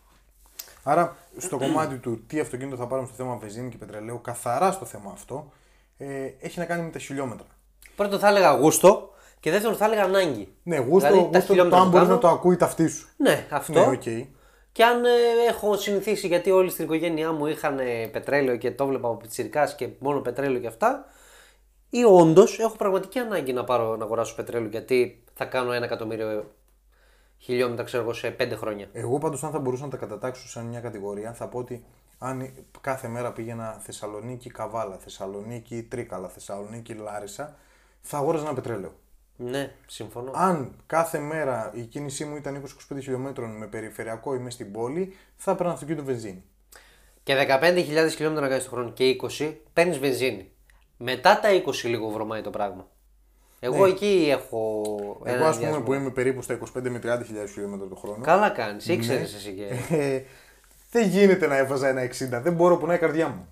[0.83, 4.85] Άρα, στο κομμάτι του τι αυτοκίνητο θα πάρουμε στο θέμα βενζίνη και πετρελαίου, καθαρά στο
[4.85, 5.51] θέμα αυτό,
[5.97, 7.47] ε, έχει να κάνει με τα χιλιόμετρα.
[7.95, 10.53] Πρώτον θα έλεγα γούστο και δεύτερον θα έλεγα ανάγκη.
[10.63, 12.66] Ναι, γούστο, Δηλαδή, τα γούστο το χιλιόμετρα αν που μπορεί κάνω- να το ακούει τ'
[12.66, 13.07] αυτί σου.
[13.17, 13.79] Ναι, αυτό.
[13.79, 14.03] Ναι, οκ.
[14.73, 15.09] Και αν ε,
[15.49, 19.75] έχω συνηθίσει, γιατί όλοι στην οικογένειά μου είχαν ε, πετρέλαιο και το βλέπα από πιτσιρικάς
[19.75, 21.05] και μόνο πετρέλαιο και αυτά,
[21.89, 26.53] ή όντως έχω πραγματική ανάγκη να, πάρω, να αγοράσω πετρέλαιο γιατί θα κάνω ένα εκατομμύριο
[27.37, 28.87] χιλιόμετρα ξέρω εγώ, σε πέντε χρόνια.
[28.93, 31.85] Εγώ πάντως, αν θα μπορούσα να τα κατατάξω σαν μια κατηγορία, θα πω ότι
[32.17, 37.55] αν κάθε μέρα πήγαινα Θεσσαλονίκη Καβάλα, Θεσσαλονίκη Τρίκαλα, Θεσσαλονίκη Λάρισα,
[38.01, 38.93] θα αγόραζα ένα πετρέλαιο.
[39.35, 40.31] Ναι, συμφωνώ.
[40.35, 45.15] Αν κάθε μέρα η κίνησή μου ήταν 20-25 χιλιόμετρων με περιφερειακό ή μες στην πόλη,
[45.35, 46.43] θα έπαιρνα αυτοκίνητο βενζίνη.
[47.23, 50.51] Και 15.000 χιλιόμετρα να κάνει το χρόνο και 20, παίρνεις βενζίνη.
[50.97, 52.87] Μετά τα 20 λίγο βρωμάει το πράγμα.
[53.59, 54.81] Εγώ εκεί έχω.
[55.23, 55.31] Ναι.
[55.31, 55.85] Εγώ, ένα ας πούμε, ενδιασμό.
[55.85, 58.23] που είμαι περίπου στα 25 με 30 χιλιάδες χιλιόμετρα το χρόνο.
[58.23, 59.37] Καλά κάνεις, ήξερες Ναι.
[59.37, 59.95] εσύ και.
[59.95, 60.21] Ε,
[60.91, 62.41] δεν γίνεται να έβαζα ένα 60.
[62.41, 63.47] Δεν μπορώ που να η καρδιά μου.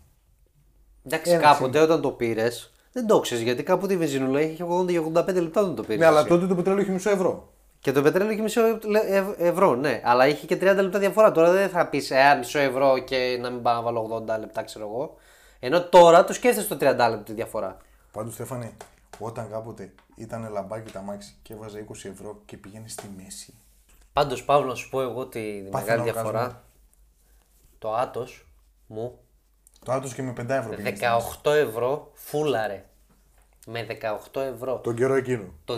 [1.05, 5.33] Εντάξει, Ένα κάποτε όταν το πήρες, Δεν το ξέρεις γιατί κάπου τη βενζινούλα έχει 80-85
[5.33, 5.97] λεπτά όταν το πήρε.
[5.97, 7.49] Ναι, αλλά τότε το πετρέλαιο έχει μισό ευρώ.
[7.79, 8.61] Και το πετρέλαιο έχει μισό
[9.07, 10.01] ευ- ευρώ, ναι.
[10.03, 11.31] Αλλά είχε και 30 λεπτά διαφορά.
[11.31, 14.63] Τώρα δεν θα πεις ε, μισό ευρώ και να μην πάω να βάλω 80 λεπτά,
[14.63, 15.15] ξέρω εγώ.
[15.59, 17.77] Ενώ τώρα το σκέφτεσαι το 30 λεπτά τη διαφορά.
[18.11, 18.71] Πάντως, Στέφανε,
[19.19, 23.53] όταν κάποτε ήταν λαμπάκι τα μάξι και έβαζε 20 ευρώ και πήγαινε στη μέση.
[24.13, 26.31] Πάντως, Παύλο, να σου πω εγώ τη Πάθαινα μεγάλη οργασμό.
[26.31, 26.63] διαφορά.
[27.79, 28.45] Το άτος
[28.87, 29.17] μου
[29.85, 30.97] Το άτος και με 5 ευρώ πήγαινε.
[31.43, 32.85] 18 ευρώ φούλαρε.
[33.65, 33.87] Με
[34.33, 34.77] 18 ευρώ.
[34.77, 35.53] Τον καιρό εκείνο.
[35.65, 35.73] Το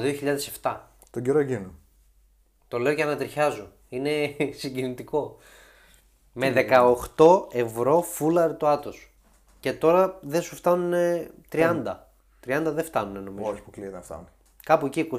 [0.61, 0.77] 2007.
[1.09, 1.71] Τον καιρό εκείνο.
[2.67, 3.71] Το λέω και ανατριχιάζω.
[3.89, 5.37] Είναι συγκινητικό.
[6.33, 6.53] Με
[7.17, 9.11] 18 ευρώ φούλαρε το άτος.
[9.59, 11.83] Και τώρα δεν σου φτάνουν ε, 30.
[12.45, 13.49] 30 δεν φτάνουν νομίζω.
[13.51, 14.33] Όχι που κλείεται αυτά.
[14.65, 15.17] Κάπου εκεί 20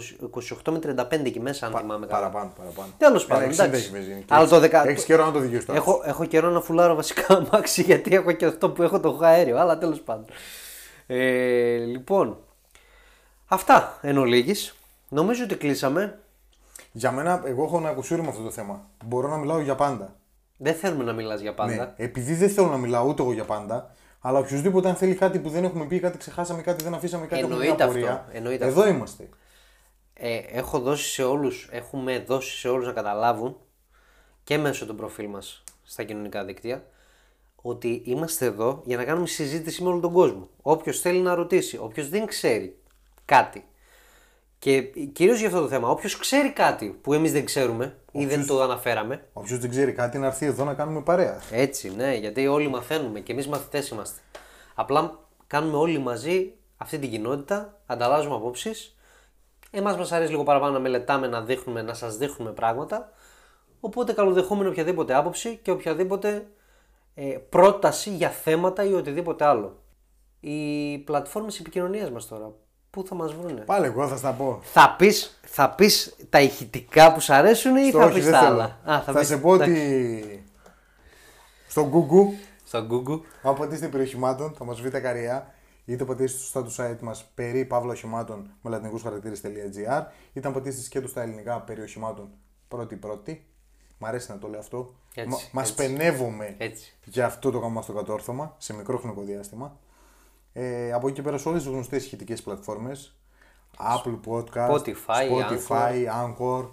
[0.66, 0.78] 28 με
[1.11, 2.20] 35 εκεί μέσα, αν θυμάμαι καλά.
[2.20, 2.88] Παραπάνω, παραπάνω.
[2.98, 3.76] Τέλος πάντων, Ένα 60 εντάξει.
[3.80, 4.24] έχεις βενζίνη.
[4.28, 5.78] Αλλά το δεκα- Έχεις καιρό να το δικαιώσει τώρα.
[5.78, 9.24] Έχω, έχω καιρό να φουλάρω βασικά αμάξι γιατί έχω και αυτό που έχω το έχω
[9.24, 9.59] αέριο.
[9.59, 10.24] Αλλά τέλος πάντων.
[11.07, 12.37] Ε, λοιπόν,
[13.46, 14.74] αυτά εν ολίγης.
[15.09, 16.18] Νομίζω ότι κλείσαμε.
[16.92, 18.87] Για μένα, εγώ έχω ένα κουσούρι με αυτό το θέμα.
[19.04, 20.14] Μπορώ να μιλάω για πάντα.
[20.57, 21.74] Δεν θέλουμε να μιλάς για πάντα.
[21.74, 23.94] Ναι, επειδή δεν θέλω να μιλάω ούτε εγώ για πάντα,
[24.26, 27.40] αλλά οποιοδήποτε αν θέλει κάτι που δεν έχουμε πει, κάτι ξεχάσαμε, κάτι δεν αφήσαμε, κάτι
[27.40, 28.12] έχουμε Εννοείται μια απορία.
[28.12, 29.28] αυτό, εννοείται Εδώ είμαστε.
[30.14, 33.56] Ε, έχω δώσει σε όλους, έχουμε δώσει σε όλους να καταλάβουν
[34.44, 36.84] και μέσω των προφίλ μας στα κοινωνικά δίκτυα
[37.62, 40.48] ότι είμαστε εδώ για να κάνουμε συζήτηση με όλο τον κόσμο.
[40.62, 42.78] Όποιος θέλει να ρωτήσει, όποιος δεν ξέρει
[43.24, 43.64] κάτι
[44.64, 48.46] και κυρίως για αυτό το θέμα, όποιος ξέρει κάτι που εμείς δεν ξέρουμε ή δεν
[48.46, 51.40] το αναφέραμε, Όποιος δεν ξέρει κάτι, να έρθει εδώ να κάνουμε παρέα.
[51.50, 54.20] έτσι, ναι, γιατί όλοι μαθαίνουμε και εμείς μαθητές είμαστε.
[54.74, 58.96] Απλά κάνουμε όλοι μαζί αυτή την κοινότητα, ανταλλάζουμε απόψεις.
[59.70, 63.12] Εμάς μας αρέσει λίγο παραπάνω να μελετάμε, να δείχνουμε, να σας δείχνουμε πράγματα.
[63.81, 66.46] Οπότε καλοδεχόμενο οποιαδήποτε άποψη και οποιαδήποτε
[67.14, 69.83] ε, πρόταση για θέματα ή οτιδήποτε άλλο.
[70.40, 72.53] Οι πλατφόρμες επικοινωνίας μας τώρα,
[72.94, 74.61] πού θα μας βρούνε; Πάλι εγώ θα στα πω.
[74.62, 78.33] Θα πεις, θα πεις τα ηχητικά που σου αρέσουν ή Στο θα όχι, πεις δεν
[78.33, 78.52] τα θέλω.
[78.52, 79.72] άλλα; Α, θα πεις- σε πω εντάξει.
[79.72, 80.44] ότι
[81.68, 83.20] στο Google, Στο Google.
[83.42, 85.54] αν πατήσετε περιοχημάτων, θα μας βρείτε καριά.
[85.87, 90.02] Είτε πατήσετε σωστά το site μας περί παύλα οχημάτων με λατινικούς χαρακτήρε.gr,
[90.33, 92.28] είτε αν πατήσετε και του στα ελληνικά περί οχημάτων
[92.68, 93.46] πρώτη-πρώτη.
[93.98, 94.94] Μ' αρέσει να το λέω αυτό.
[95.14, 95.74] Έτσι, Μα έτσι.
[95.74, 96.94] πενεύομαι Έτσι.
[97.04, 99.76] για αυτό το κάνουμε στο κατόρθωμα σε μικρό χρονικό διάστημα.
[100.56, 103.14] Ε, από εκεί και πέρα σε όλες τις γνωστές ηχητικέ πλατφόρμες.
[103.78, 106.68] Apple Podcast, Spotify, Spotify Anchor,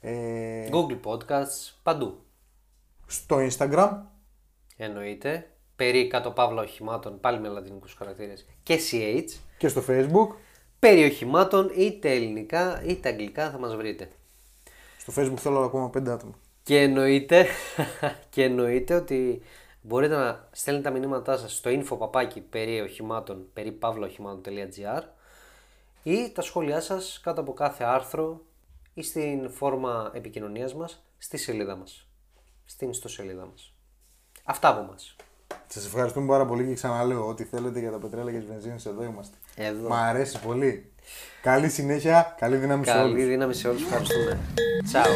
[0.00, 2.18] ε, Google Podcasts, παντού.
[3.06, 3.98] στο Instagram
[4.76, 5.46] Εννοείται.
[5.76, 8.46] Περί κάτω παύλα οχημάτων, πάλι με λατινικούς χαρακτήρες.
[8.62, 9.38] Και CH.
[9.58, 10.34] και στο Facebook.
[10.78, 14.08] Περί οχημάτων, είτε ελληνικά είτε αγγλικά θα μας βρείτε.
[14.98, 16.32] Στο Facebook θέλω ακόμα 5 άτομα.
[16.62, 17.46] Και εννοείται,
[18.30, 19.42] και εννοείται ότι
[19.82, 25.02] μπορείτε να στέλνετε τα μηνύματά σας στο info παπάκι περί οχημάτων, περί παύλαοχημάτων.gr
[26.02, 28.40] ή τα σχόλιά σας κάτω από κάθε άρθρο
[28.94, 32.06] ή στην φόρμα επικοινωνίας μας στη σελίδα μας.
[32.64, 33.74] Στην ιστοσελίδα μας.
[34.44, 35.16] Αυτά από μας.
[35.66, 38.86] Σας ευχαριστούμε πάρα πολύ και ξαναλέω ό,τι θέλετε για τα πετρέλαια και τις βενζίνες.
[38.86, 39.36] Εδώ είμαστε.
[39.56, 39.88] Εδώ.
[39.88, 40.92] Μ' αρέσει πολύ.
[41.42, 43.12] Καλή συνέχεια, καλή δύναμη σε όλους.
[43.12, 43.82] Καλή δύναμη σε όλους.
[43.82, 44.38] Ευχαριστούμε.
[44.84, 45.12] Τσάου.